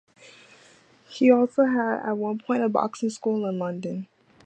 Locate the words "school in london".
3.11-4.07